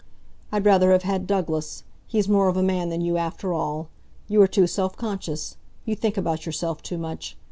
I'd 0.51 0.65
rather 0.65 0.93
have 0.93 1.03
had 1.03 1.27
Douglas. 1.27 1.83
He's 2.07 2.27
more 2.27 2.47
of 2.47 2.57
a 2.57 2.63
man 2.63 2.89
than 2.89 3.01
you, 3.01 3.17
after 3.17 3.53
all. 3.53 3.89
You 4.27 4.41
are 4.41 4.47
too 4.47 4.65
self 4.65 4.97
conscious. 4.97 5.57
You 5.85 5.95
think 5.95 6.17
about 6.17 6.43
yourself 6.43 6.81
too 6.81 6.97
much. 6.97 7.37